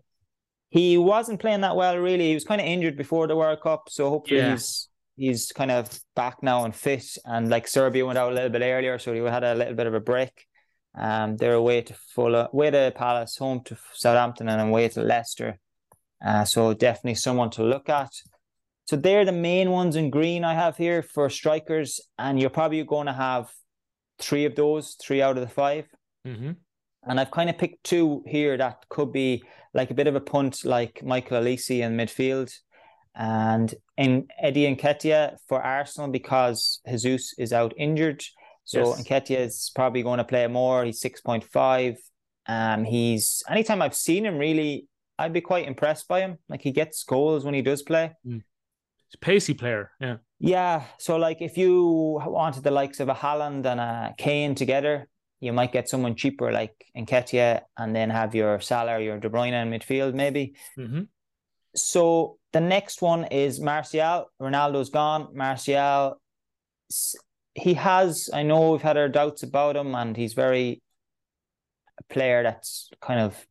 [0.69, 2.27] He wasn't playing that well, really.
[2.27, 4.51] He was kind of injured before the World Cup, so hopefully Yeah.
[4.51, 7.17] he's he's kind of back now and fit.
[7.25, 9.87] And like Serbia went out a little bit earlier, so he had a little bit
[9.87, 10.45] of a break.
[10.95, 15.59] Um, they're away to Fulham, away to Palace, home to Southampton, and away to Leicester.
[16.25, 18.11] Uh, so definitely someone to look at.
[18.85, 22.83] So they're the main ones in green I have here for strikers, and you're probably
[22.83, 23.51] going to have
[24.19, 25.85] three of those, three out of the five.
[26.25, 26.51] hmm
[27.03, 30.21] And I've kind of picked two here that could be like a bit of a
[30.21, 32.51] punt, like Michael Olise in midfield,
[33.13, 38.23] and in Eddie Nketiah for Arsenal because Jesus is out injured.
[38.67, 39.01] So Yes.
[39.03, 40.83] Nketiah is probably going to play more.
[40.83, 41.95] He's six point five.
[42.47, 46.37] Um, he's anytime I've seen him, really, I'd be quite impressed by him.
[46.49, 48.11] Like he gets goals when he does play.
[48.25, 49.91] He's a pacey player.
[50.01, 50.17] Yeah.
[50.39, 55.07] Yeah, so like if you wanted the likes of a Haaland and a Kane together,
[55.39, 59.29] you might get someone cheaper like Nketiah and then have your Salah or your De
[59.29, 60.55] Bruyne in midfield maybe.
[60.75, 61.03] hmm
[61.73, 64.29] So the next one is Martial.
[64.41, 65.29] Ronaldo's gone.
[65.33, 66.19] Martial,
[67.57, 70.81] he has, I know we've had our doubts about him and he's very
[71.99, 73.47] a player that's kind of,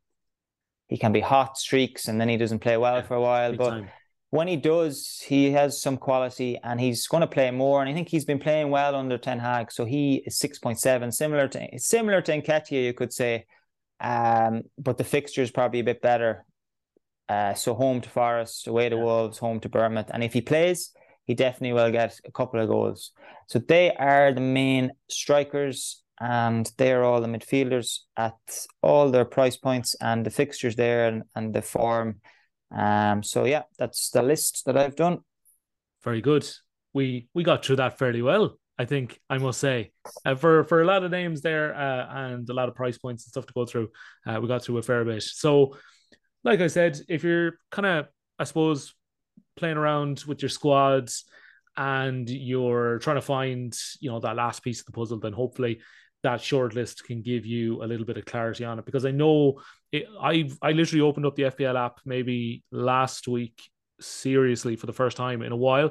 [0.89, 3.55] he can be hot streaks and then he doesn't play well Yeah, for a while.
[3.57, 3.89] But time.
[4.31, 7.81] when he does, he has some quality and he's going to play more.
[7.81, 9.73] And I think he's been playing well under Ten Hag.
[9.73, 13.47] So he is 6.7, similar to similar to Nketiah, you could say.
[14.01, 16.45] Um, but the fixture is probably a bit better.
[17.29, 19.03] Uh, so home to Forest, away to Yeah.
[19.03, 20.11] Wolves, home to Bournemouth.
[20.15, 20.93] And if he plays,
[21.27, 23.13] he definitely will get a couple of goals.
[23.49, 28.35] So they are the main strikers and they're all the midfielders at
[28.83, 32.21] all their price points and the fixtures there and, and the form.
[32.75, 35.19] Um, so yeah, that's the list that I've done.
[36.03, 36.49] Very good.
[36.95, 38.59] We we got through that fairly well.
[38.79, 39.93] I think I must say,
[40.25, 43.25] uh, for for a lot of names there uh, and a lot of price points
[43.25, 43.89] and stuff to go through,
[44.27, 45.23] uh, we got through a fair bit.
[45.23, 45.77] So,
[46.45, 48.07] like I said, if you're kind of,
[48.39, 48.95] I suppose,
[49.57, 51.25] playing around with your squads
[51.77, 55.81] and you're trying to find, you know, that last piece of the puzzle, then hopefully
[56.23, 58.87] that short list can give you a little bit of clarity on it.
[58.87, 59.61] Because I know
[59.95, 63.63] I I literally opened up the FPL app maybe last week
[64.01, 65.91] seriously for the first time in a while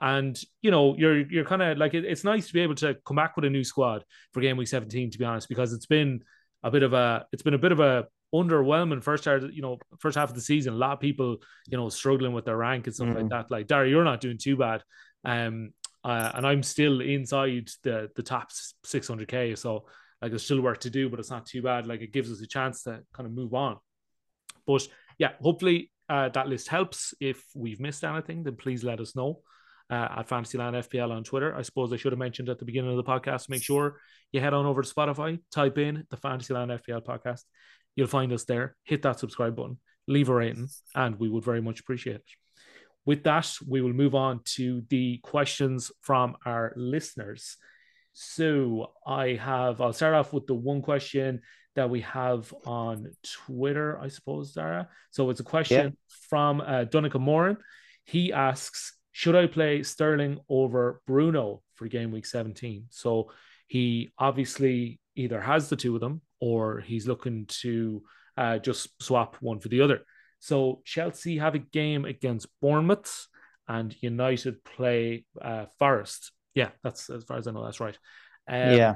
[0.00, 2.96] and you know you're you're kind of like it, it's nice to be able to
[3.06, 5.86] come back with a new squad for game week 17 to be honest because it's
[5.86, 6.20] been
[6.62, 8.06] a bit of a it's been a bit of a
[8.42, 11.36] underwhelming first start you know first half of the season a lot of people
[11.70, 13.30] you know struggling with their rank and stuff like Mhm.
[13.30, 14.82] that like Darry you're not doing too bad
[15.24, 15.70] um
[16.04, 18.52] uh, and I'm still inside the the top
[18.84, 19.58] 600k.
[19.58, 19.86] So
[20.22, 21.88] like there's still work to do, but it's not too bad.
[21.88, 23.78] Like it gives us a chance to kind of move on.
[24.68, 24.86] But
[25.18, 27.12] yeah, hopefully uh, that list helps.
[27.20, 29.40] If we've missed anything, then please let us know
[29.90, 31.52] uh, at Fantasyland FPL on Twitter.
[31.56, 33.48] I suppose I should have mentioned at the beginning of the podcast.
[33.48, 33.98] Make sure
[34.30, 37.42] you head on over to Spotify, type in the Fantasyland FPL podcast.
[37.96, 38.76] You'll find us there.
[38.84, 42.24] Hit that subscribe button, leave a rating, and we would very much appreciate it.
[43.04, 47.56] With that, we will move on to the questions from our listeners.
[48.12, 51.40] So I have, I'll start off with the one question
[51.76, 54.88] that we have on Twitter, I suppose, Dara.
[55.10, 56.14] So it's a question yeah.
[56.28, 57.58] from uh, Donica Moran.
[58.04, 62.86] He asks, should I play Sterling over Bruno for game week 17?
[62.90, 63.30] So
[63.68, 68.02] he obviously either has the two of them or he's looking to
[68.36, 70.00] uh, just swap one for the other.
[70.38, 73.26] So Chelsea have a game against Bournemouth
[73.68, 76.32] and United play uh, Forest.
[76.54, 77.98] Yeah, that's as far as I know, that's right.
[78.48, 78.94] Um, yeah.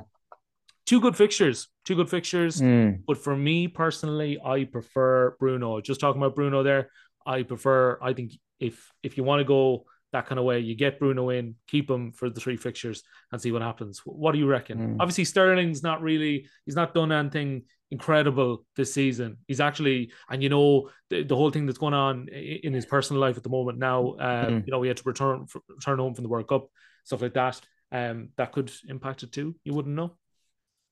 [0.86, 2.60] Two good fixtures, two good fixtures.
[2.60, 3.02] Mm.
[3.06, 5.80] But for me personally, I prefer Bruno.
[5.80, 6.90] Just talking about Bruno there,
[7.24, 7.98] I prefer.
[8.02, 10.60] I think if if you want to go that kind of way.
[10.60, 14.00] You get Bruno in, keep him for the three fixtures, and see what happens.
[14.04, 14.78] What do you reckon?
[14.78, 14.96] Mm.
[15.00, 19.36] Obviously, Sterling's not really, he's not done anything incredible this season.
[19.48, 23.20] He's actually, and you know, the, the whole thing that's going on in his personal
[23.20, 24.66] life at the moment now, um, mm.
[24.66, 26.68] you know, he had to return return home from the World Cup,
[27.04, 27.60] stuff like that.
[27.92, 29.56] Um, that could impact it too.
[29.64, 30.16] You wouldn't know.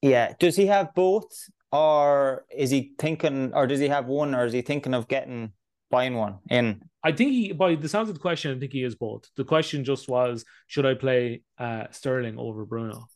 [0.03, 0.35] Yeah.
[0.39, 1.33] Does he have both,
[1.71, 5.53] or is he thinking, or does he have one, or is he thinking of getting
[5.90, 6.83] buying one in?
[7.03, 9.29] I think he, by the sounds of the question, I think he is both.
[9.37, 13.07] The question just was, should I play uh, Sterling over Bruno?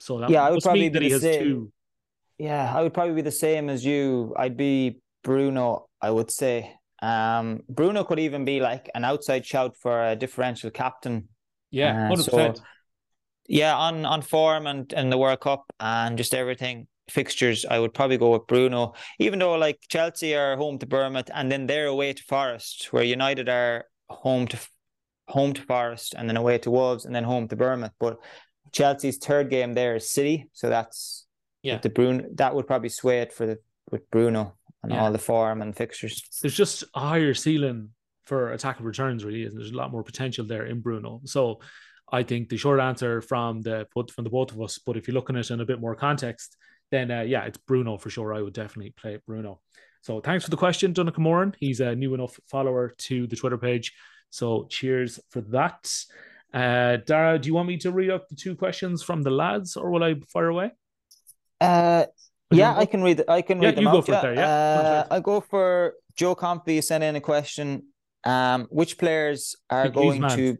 [0.00, 1.42] So that yeah, I would probably that he has same.
[1.42, 1.72] two.
[2.38, 4.32] Yeah, I would probably be the same as you.
[4.36, 5.88] I'd be Bruno.
[6.00, 6.72] I would say.
[7.02, 11.28] Um, Bruno could even be like an outside shout for a differential captain.
[11.70, 12.54] Yeah, uh, so,
[13.48, 17.94] yeah, on on form and and the World Cup and just everything fixtures, I would
[17.94, 18.94] probably go with Bruno.
[19.18, 23.02] Even though like Chelsea are home to Bournemouth and then they're away to Forest, where
[23.02, 24.58] United are home to
[25.28, 27.92] home to Forest and then away to Wolves and then home to Bournemouth.
[27.98, 28.18] But
[28.72, 31.26] Chelsea's third game there is City, so that's
[31.62, 31.78] yeah.
[31.78, 33.58] The Bruno that would probably sway it for the
[33.90, 35.02] with Bruno and yeah.
[35.02, 36.22] all the form and fixtures.
[36.40, 37.90] There's just a higher ceiling
[38.26, 41.20] for attack of returns, really, and there's a lot more potential there in Bruno.
[41.24, 41.60] So
[42.12, 45.14] I think the short answer from the from the both of us, but if you're
[45.14, 46.56] looking at it in a bit more context,
[46.90, 48.34] then uh, yeah, it's Bruno for sure.
[48.34, 49.60] I would definitely play Bruno.
[50.02, 51.54] So thanks for the question, Donica Moran.
[51.58, 53.92] He's a new enough follower to the Twitter page.
[54.30, 55.92] So cheers for that.
[56.52, 59.76] Uh, Dara, do you want me to read out the two questions from the lads,
[59.76, 60.70] or will I fire away?
[61.60, 62.04] Uh,
[62.50, 63.22] yeah, I can read.
[63.28, 63.92] I can yeah, read them you out.
[63.92, 64.18] go for yeah.
[64.18, 64.34] it there.
[64.34, 67.84] Yeah, uh, I go for Joe Compy sent in a question.
[68.24, 70.58] Um, which players are big going to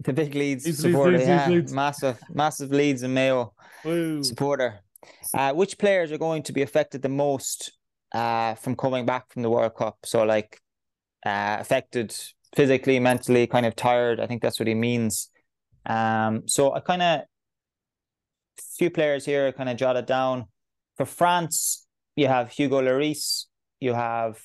[0.00, 1.18] the big Leeds, supporter?
[1.18, 1.72] Yeah, Leeds.
[1.72, 4.22] massive, massive Leeds and Mayo Woo.
[4.22, 4.80] supporter.
[5.34, 7.72] Uh, which players are going to be affected the most
[8.12, 9.98] uh, from coming back from the World Cup?
[10.04, 10.60] So, like,
[11.24, 12.14] uh, affected
[12.54, 14.20] physically, mentally, kind of tired.
[14.20, 15.30] I think that's what he means.
[15.86, 17.20] Um, so I kind of
[18.78, 20.46] few players here kind of jotted down.
[20.96, 21.86] For France,
[22.16, 23.46] you have Hugo Lloris,
[23.80, 24.38] you have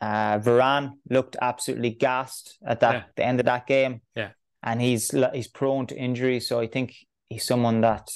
[0.00, 3.02] uh, Varane looked absolutely gassed at that yeah.
[3.16, 4.00] the end of that game.
[4.14, 4.30] Yeah,
[4.62, 6.94] and he's he's prone to injury, so I think
[7.28, 8.10] he's someone that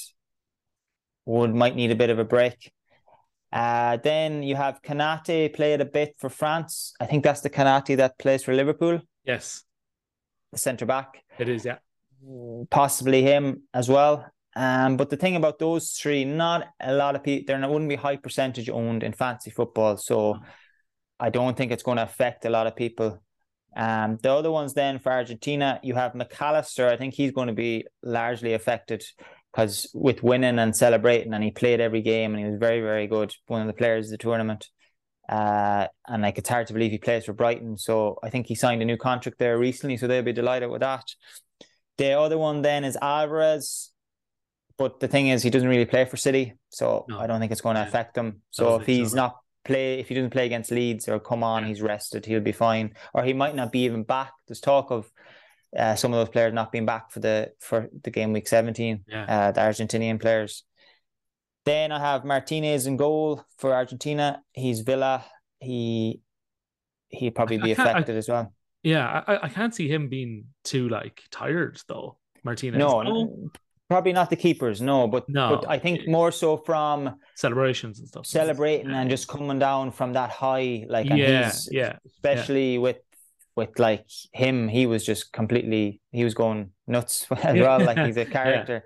[1.25, 2.71] would might need a bit of a break.
[3.51, 6.93] Uh, then you have Konaté played a bit for France.
[6.99, 8.99] I think that's the Konaté that plays for Liverpool.
[9.23, 9.63] Yes,
[10.51, 11.23] the centre back.
[11.37, 11.77] It is, yeah.
[12.69, 14.25] Possibly him as well.
[14.55, 17.95] Um, but the thing about those three, not a lot of people, there wouldn't be
[17.95, 19.97] high percentage owned in fancy football.
[19.97, 20.39] So
[21.19, 23.23] I don't think it's going to affect a lot of people.
[23.75, 26.87] Um, the other ones then for Argentina, you have Mac Allister.
[26.87, 29.03] I think he's going to be largely affected
[29.53, 33.07] because with winning and celebrating, and he played every game and he was very, very
[33.07, 33.33] good.
[33.47, 34.69] One of the players of the tournament.
[35.29, 37.77] Uh, and like it's hard to believe he plays for Brighton.
[37.77, 39.97] So I think he signed a new contract there recently.
[39.97, 41.05] So they'll be delighted with that.
[41.97, 43.91] The other one then is Alvarez.
[44.77, 47.19] But the thing is, he doesn't really play for City, so no.
[47.19, 48.41] I don't think it's going to affect him.
[48.49, 51.69] So if he's not play, if he doesn't play against Leeds or come on, yeah.
[51.69, 54.31] he's rested, he'll be fine, or he might not be even back.
[54.47, 55.11] There's talk of
[55.77, 59.05] uh, some of those players not being back for the for the game week 17,
[59.07, 59.23] yeah.
[59.23, 60.63] uh, the Argentinian players.
[61.65, 64.41] Then I have Martinez in goal for Argentina.
[64.51, 65.23] He's Villa.
[65.59, 66.21] He
[67.07, 68.53] he probably be affected I, as well.
[68.83, 72.17] Yeah, I, I can't see him being too like tired though.
[72.43, 72.77] Martinez.
[72.77, 73.49] No, no,
[73.89, 74.81] probably not the keepers.
[74.81, 78.25] No, but no, but I think more so from celebrations and stuff.
[78.25, 78.99] Celebrating yeah.
[78.99, 82.79] and just coming down from that high, like yeah, yeah, especially yeah.
[82.79, 82.97] with
[83.55, 87.79] with like him, he was just completely he was going nuts as well.
[87.79, 88.83] Like he's a character.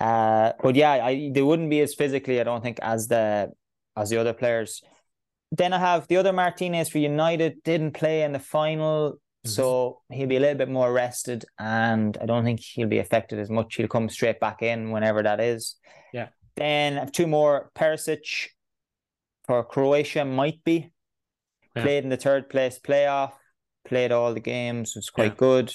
[0.00, 0.06] Yeah.
[0.06, 3.52] Uh, but yeah, I they wouldn't be as physically, I don't think, as the
[3.96, 4.82] as the other players.
[5.52, 9.48] Then I have the other Martinez for United didn't play in the final, mm-hmm.
[9.48, 13.40] so he'll be a little bit more rested, and I don't think he'll be affected
[13.40, 13.74] as much.
[13.74, 15.74] He'll come straight back in whenever that is.
[16.12, 16.28] Yeah.
[16.56, 18.50] Then I have two more Perisic
[19.44, 20.92] for Croatia might be
[21.74, 21.82] yeah.
[21.82, 23.32] played in the third place playoff,
[23.84, 25.38] played all the games, was quite yeah.
[25.38, 25.72] good.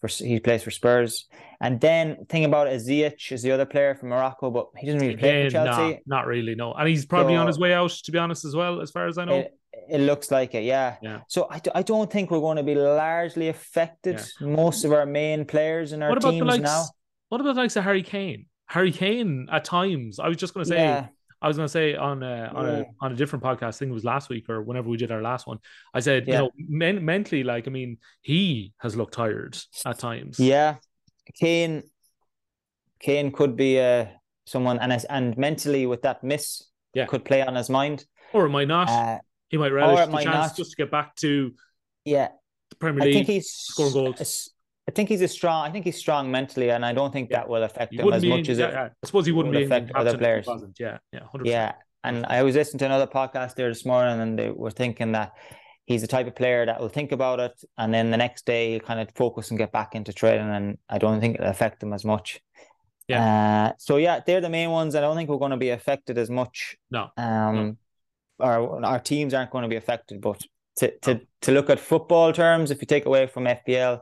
[0.00, 1.26] For he plays for Spurs,
[1.58, 5.00] and then thing about it, Ziyech is the other player from Morocco, but he doesn't
[5.00, 6.02] really play for Chelsea.
[6.04, 6.74] Nah, not really, no.
[6.74, 9.06] And he's probably so, on his way out, to be honest, as well, as far
[9.06, 9.36] as I know.
[9.36, 10.96] It, it looks like it, yeah.
[11.00, 11.20] yeah.
[11.28, 14.20] So I, I don't think we're going to be largely affected.
[14.38, 14.48] Yeah.
[14.48, 16.84] Most of our main players in our what teams likes, now.
[17.30, 18.46] What about the likes of Harry Kane?
[18.66, 20.18] Harry Kane at times.
[20.18, 21.06] I was just going to say yeah.
[21.42, 23.68] I was going to say on a, on a on a different podcast.
[23.68, 25.58] I think it was last week or whenever we did our last one.
[25.92, 26.34] I said, yeah.
[26.34, 30.38] you know, men- mentally, like I mean, he has looked tired at times.
[30.40, 30.76] Yeah,
[31.34, 31.82] Kane,
[33.00, 34.06] Kane could be uh,
[34.46, 36.62] someone, and and mentally with that miss,
[36.94, 37.06] yeah.
[37.06, 38.88] could play on his mind, or it might not.
[38.88, 39.18] Uh,
[39.48, 40.56] he might relish the chance not.
[40.56, 41.52] just to get back to
[42.04, 42.28] yeah
[42.70, 43.14] the Premier League.
[43.14, 44.50] I think he's scoring goals.
[44.88, 45.66] I think he's a strong.
[45.66, 47.38] I think he's strong mentally, and I don't think yeah.
[47.38, 48.92] that will affect him as much as yeah, it.
[49.02, 50.46] I suppose he wouldn't be affect other players.
[50.78, 51.40] Yeah, yeah, 100%.
[51.44, 51.72] yeah.
[52.04, 55.32] And I was listening to another podcast there this morning, and they were thinking that
[55.86, 58.72] he's the type of player that will think about it, and then the next day
[58.72, 60.48] he'll kind of focus and get back into training.
[60.48, 62.40] And I don't think it'll affect him as much.
[63.08, 63.70] Yeah.
[63.70, 64.94] Uh, so yeah, they're the main ones.
[64.94, 66.76] I don't think we're going to be affected as much.
[66.92, 67.08] No.
[67.16, 67.76] Um, no.
[68.38, 70.40] Our our teams aren't going to be affected, but
[70.76, 74.00] to to to look at football terms, if you take away from FPL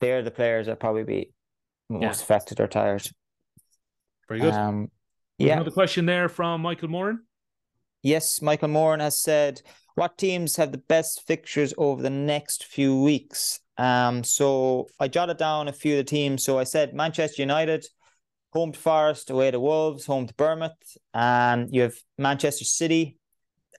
[0.00, 1.32] they're the players that probably be
[1.88, 2.10] most yeah.
[2.10, 3.08] affected or tired.
[4.28, 4.52] Very good.
[4.52, 4.90] Um,
[5.38, 5.54] yeah.
[5.54, 7.24] Another question there from Michael Moran.
[8.02, 9.62] Yes, Michael Moran has said,
[9.94, 15.36] "What teams have the best fixtures over the next few weeks?" Um, so I jotted
[15.36, 16.44] down a few of the teams.
[16.44, 17.86] So I said Manchester United,
[18.52, 23.18] home to Forest, away to Wolves, home to Bournemouth, and you have Manchester City,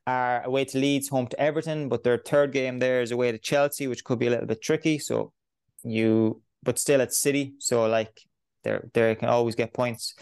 [0.08, 3.38] are away to Leeds, home to Everton, but their third game there is away to
[3.38, 4.98] Chelsea, which could be a little bit tricky.
[4.98, 5.34] So
[5.84, 8.22] you but still at City, so like
[8.64, 10.16] they they can always get points.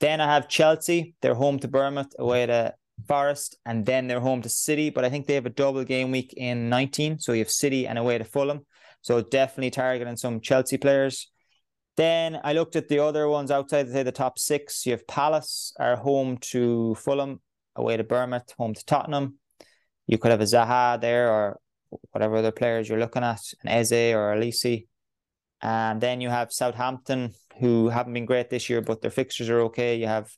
[0.00, 1.14] Then I have Chelsea.
[1.20, 2.74] They're home to Bournemouth, away to
[3.06, 4.90] Forest, and then they're home to City.
[4.90, 7.18] But I think they have a double game week in 19.
[7.18, 8.66] So you have City and away to Fulham.
[9.02, 11.30] So definitely targeting some Chelsea players.
[11.96, 14.86] Then I looked at the other ones outside, say the top six.
[14.86, 17.40] You have Palace are home to Fulham,
[17.74, 19.38] away to Bournemouth, home to Tottenham.
[20.06, 21.58] You could have a Zaha there or
[22.12, 24.86] whatever other players you're looking at, an Eze or Olise.
[25.60, 29.60] And then you have Southampton, who haven't been great this year, but their fixtures are
[29.62, 29.96] okay.
[29.96, 30.30] You have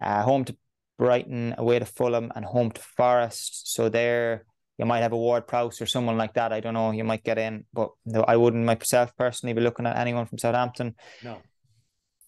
[0.00, 0.56] uh, home to
[0.98, 3.74] Brighton, away to Fulham, and home to Forest.
[3.74, 4.44] So there,
[4.78, 6.52] you might have a Ward Prowse or someone like that.
[6.52, 6.92] I don't know.
[6.92, 10.38] You might get in, but no, I wouldn't myself personally be looking at anyone from
[10.38, 10.94] Southampton.
[11.24, 11.38] No.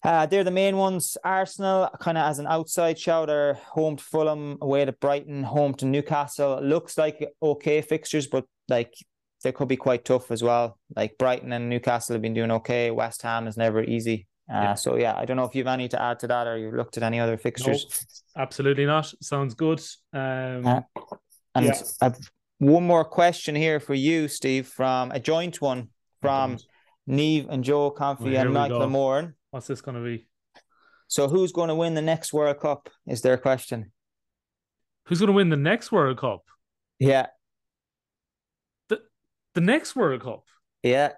[0.02, 1.16] Uh, they're the main ones.
[1.22, 5.74] Arsenal, kind of as an outside shout, are home to Fulham, away to Brighton, home
[5.74, 6.61] to Newcastle.
[6.61, 8.94] Looks like okay fixtures, but like
[9.42, 10.78] they could be quite tough as well.
[10.94, 12.90] Like Brighton and Newcastle have been doing okay.
[12.90, 14.26] West Ham is never easy.
[14.52, 14.74] Uh, yeah.
[14.74, 16.96] So yeah, I don't know if you've any to add to that or you've looked
[16.96, 17.87] at any other fixtures.
[18.37, 19.12] Absolutely not.
[19.20, 19.81] Sounds good.
[20.12, 20.81] Um, uh,
[21.55, 21.83] and yeah.
[22.00, 22.18] I've
[22.59, 25.88] one more question here for you, Steve, from a joint one
[26.20, 26.59] from
[27.09, 29.35] Neve and Joe Confi well, and Michael Moore.
[29.50, 30.28] What's this going to be?
[31.09, 32.88] So who's going to win the next World Cup?
[33.07, 33.90] Is their question.
[35.07, 36.44] Who's going to win the next World Cup?
[37.00, 37.26] Yeah,
[39.55, 40.45] the next World Cup.
[40.83, 41.12] Yeah.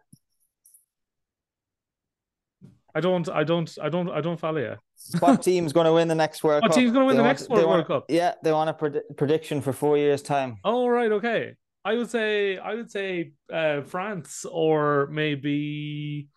[2.94, 4.77] I don't, I don't, I don't, I don't follow you.
[5.18, 6.77] what team's going to win the next World what Cup?
[6.77, 8.05] What team's going to win they the want, next World, want, Cup?
[8.09, 10.59] Yeah, they want a pred- prediction for four years' time.
[10.64, 11.57] Oh right, okay.
[11.85, 16.29] I would say, I would say uh, France or maybe.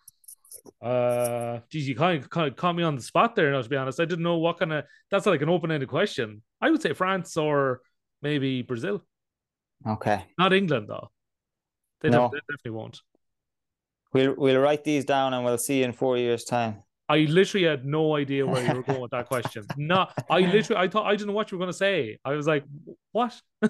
[0.82, 3.50] Uh, geez, you kind of, kind of caught me on the spot there.
[3.50, 4.84] Now, to be honest, I didn't know what kind of.
[5.10, 6.42] That's like an open-ended question.
[6.60, 7.80] I would say France or
[8.20, 9.04] maybe Brazil.
[9.86, 10.24] Okay.
[10.36, 11.10] Not England though.
[12.00, 12.30] They, no.
[12.32, 13.00] they definitely won't.
[14.12, 16.82] We'll we'll write these down and we'll see in four years' time.
[17.10, 19.64] I literally had no idea where you were going with that question.
[19.76, 22.18] No, I literally I thought I didn't know what you were going to say.
[22.24, 22.64] I was like,
[23.12, 23.40] what?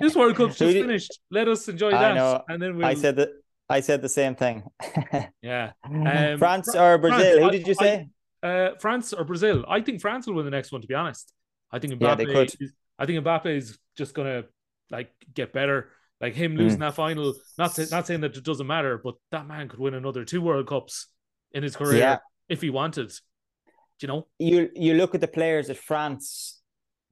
[0.00, 1.20] this World Cup's just finished.
[1.30, 2.12] Let us enjoy that.
[2.12, 2.42] I know.
[2.48, 3.30] And then we I said that
[3.68, 4.64] I said the same thing.
[5.42, 5.72] yeah.
[5.84, 7.18] Um, France or Brazil?
[7.18, 8.08] France, Who did you say?
[8.42, 9.64] I, uh, France or Brazil?
[9.68, 10.80] I think France will win the next one.
[10.80, 11.32] To be honest,
[11.70, 12.00] I think Mbappe.
[12.00, 12.54] Yeah, they could.
[12.98, 14.44] I think Mbappe is just gonna
[14.90, 15.90] like get better.
[16.22, 16.82] Like him losing mm.
[16.82, 20.24] that final, not not saying that it doesn't matter, but that man could win another
[20.24, 21.08] two World Cups
[21.50, 22.18] in his career yeah.
[22.48, 23.08] if he wanted.
[23.08, 24.26] Do you know?
[24.38, 26.62] You you look at the players that France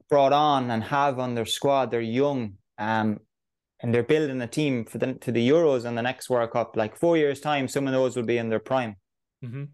[0.08, 1.90] brought on and have on their squad.
[1.90, 2.54] They're young.
[2.78, 3.18] Um,
[3.82, 6.76] and they're building a team for the to the Euros and the next World Cup.
[6.76, 8.96] Like four years time, some of those will be in their prime.
[9.44, 9.64] Mm-hmm.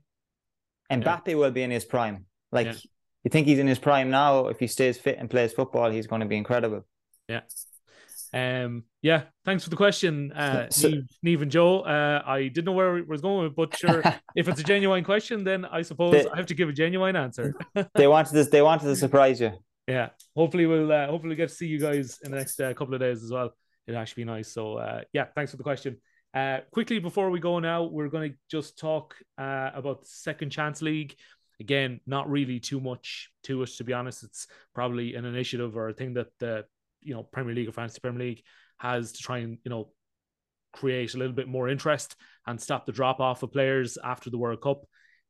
[0.89, 1.19] And Yeah.
[1.19, 2.27] Mbappe will be in his prime.
[2.53, 2.75] Like Yeah.
[3.25, 4.47] you think he's in his prime now.
[4.47, 6.87] If he stays fit and plays football, he's going to be incredible.
[8.37, 11.81] Um, yeah, thanks for the question, uh, So- Neve, Neve and Joe.
[11.81, 14.03] Uh, I didn't know where it was going, but sure,
[14.37, 17.17] if it's a genuine question, then I suppose The- I have to give a genuine
[17.17, 17.55] answer.
[17.95, 18.49] they wanted this.
[18.49, 19.53] They wanted to surprise you.
[19.89, 22.95] yeah, hopefully we'll uh, hopefully get to see you guys in the next uh, couple
[22.95, 23.51] of days as well.
[23.87, 24.53] It'd actually be nice.
[24.53, 25.97] So uh, yeah, thanks for the question.
[26.35, 30.51] Uh, quickly before we go now, we're going to just talk uh, about the Second
[30.51, 31.15] Chance League.
[31.61, 34.25] Again, not really too much to it, to be honest.
[34.25, 36.67] It's probably an initiative or a thing that the
[37.07, 38.43] you know Premier League or Fantasy Premier League
[38.79, 39.91] has to try and you know
[40.73, 44.39] create a little bit more interest and stop the drop off of players after the
[44.39, 44.85] World Cup.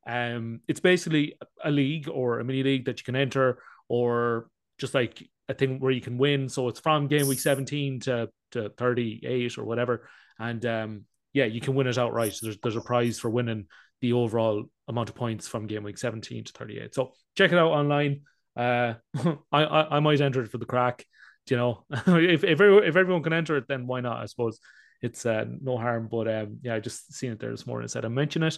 [0.05, 4.93] Um, it's basically a league or a mini league that you can enter, or just
[4.93, 6.49] like a thing where you can win.
[6.49, 10.07] So it's from game week 17 to, to 38 or whatever.
[10.39, 12.33] And um, yeah, you can win it outright.
[12.33, 13.67] So there's, there's a prize for winning
[14.01, 16.93] the overall amount of points from game week 17 to 38.
[16.93, 18.21] So check it out online.
[18.55, 18.95] Uh,
[19.51, 21.05] I, I, I might enter it for the crack.
[21.51, 24.21] You know, if, if, everyone, if everyone can enter it, then why not?
[24.21, 24.59] I suppose
[25.01, 26.07] it's uh, no harm.
[26.11, 27.87] But um, yeah, I just seen it there this morning.
[27.87, 28.57] Said I mention it.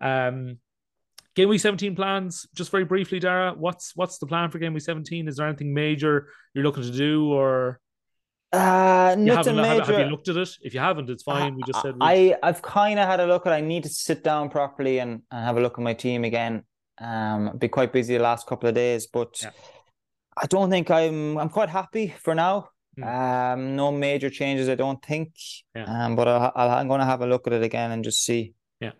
[0.00, 0.58] Um,
[1.34, 2.46] game week 17 plans.
[2.54, 3.54] Just very briefly, Dara.
[3.56, 5.28] What's what's the plan for game week 17?
[5.28, 7.80] Is there anything major you're looking to do, or
[8.52, 9.84] Uh, nothing have, major.
[9.92, 10.48] have you looked at it?
[10.62, 11.54] If you haven't, it's fine.
[11.56, 13.52] We just said we- I I've kind of had a look at.
[13.52, 16.64] I need to sit down properly and, and have a look at my team again.
[16.98, 19.50] Um, I've been quite busy the last couple of days, but Yeah.
[20.36, 21.38] I don't think I'm.
[21.38, 22.70] I'm quite happy for now.
[22.96, 23.04] Hmm.
[23.04, 25.32] Um, no major changes, I don't think.
[25.74, 25.84] Yeah.
[25.84, 28.54] Um, but I'll, I'm going to have a look at it again and just see.
[28.80, 28.92] Yeah.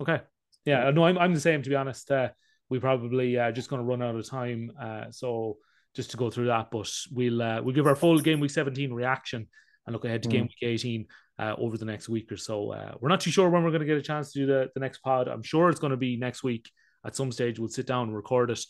[0.00, 0.20] Okay.
[0.64, 2.10] Yeah, no, I'm I'm the same to be honest.
[2.10, 2.30] Uh,
[2.68, 4.72] we probably uh, just going to run out of time.
[4.80, 5.58] Uh, so
[5.94, 8.92] just to go through that, but we'll uh, we'll give our full game week 17
[8.92, 9.46] reaction
[9.86, 10.48] and look ahead to game Mm.
[10.48, 11.06] week 18
[11.38, 12.72] uh, over the next week or so.
[12.72, 14.70] Uh, we're not too sure when we're going to get a chance to do the,
[14.74, 15.28] the next pod.
[15.28, 16.68] I'm sure it's going to be next week
[17.06, 17.58] at some stage.
[17.60, 18.64] We'll sit down and record it.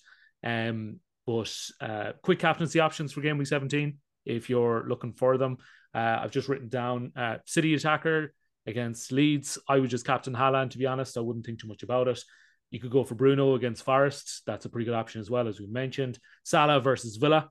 [0.45, 5.59] Um, but uh, quick captaincy options for game week 17 if you're looking for them.
[5.95, 8.33] Uh, I've just written down uh, City attacker
[8.67, 9.59] against Leeds.
[9.69, 11.17] I would just captain Haaland, to be honest.
[11.17, 12.23] I wouldn't think too much about it.
[12.71, 14.43] You could go for Bruno against Forest.
[14.47, 16.19] That's a pretty good option as well, as we mentioned.
[16.45, 17.51] Salah versus Villa,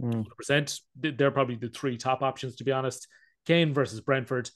[0.00, 0.24] Mm.
[0.26, 0.80] 100%.
[0.96, 3.06] They're probably the three top options, to be honest.
[3.46, 4.50] Kane versus Brentford.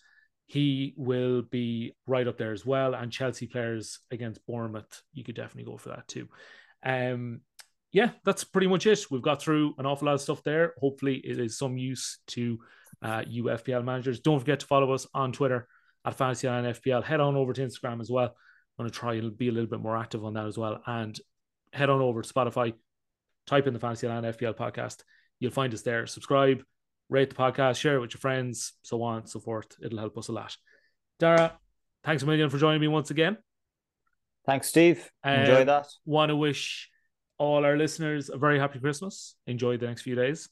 [0.47, 2.95] He will be right up there as well.
[2.95, 5.03] And Chelsea players against Bournemouth.
[5.13, 6.29] You could definitely go for that too.
[6.85, 7.41] Um,
[7.97, 9.07] yeah, that's pretty much it.
[9.11, 10.75] We've got through an awful lot of stuff there.
[10.79, 12.59] Hopefully, it is some use to
[13.01, 14.21] uh, you FPL managers.
[14.21, 15.67] Don't forget to follow us on Twitter
[16.05, 17.03] at Fantasy Fantasyland FPL.
[17.03, 18.27] Head on over to Instagram as well.
[18.27, 20.83] I'm going to try and be a little bit more active on that as well.
[20.87, 21.19] And
[21.73, 22.75] head on over to Spotify,
[23.47, 25.03] type in the Fantasy Fantasyland FPL podcast.
[25.41, 26.07] You'll find us there.
[26.07, 26.63] Subscribe,
[27.09, 29.69] rate the podcast, share it with your friends, so on and so forth.
[29.83, 30.55] It'll help us a lot.
[31.19, 31.59] Dara,
[32.05, 33.39] thanks a million for joining me once again.
[34.45, 35.11] Thanks, Steve.
[35.25, 35.87] Enjoy Um, that.
[36.05, 36.91] Want to wish
[37.39, 39.35] all our listeners a very happy Christmas.
[39.47, 40.49] Enjoy the next few days.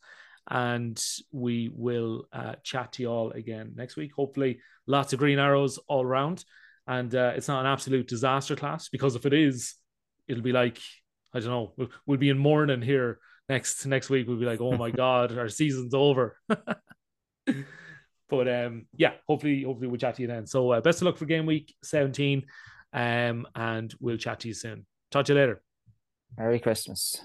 [0.51, 4.12] And we will uh, chat to you all again next week.
[4.14, 6.45] Hopefully, lots of green arrows all around.
[6.87, 9.74] And uh, it's not an absolute disaster class because if it is,
[10.28, 10.78] it'll be like,
[11.32, 14.28] I don't know, we'll, we'll be in mourning here next next week.
[14.28, 16.37] We'll be like, oh my God, our season's over.
[18.28, 20.47] but um, yeah, hopefully, hopefully we'll chat to you then.
[20.47, 22.45] So uh, best of luck for game week 17.
[22.93, 24.87] Um, and we'll chat to you soon.
[25.11, 25.62] Talk to you later.
[26.37, 27.20] Merry Christmas.